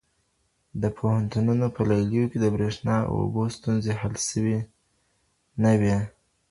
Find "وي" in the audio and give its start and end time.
5.81-5.97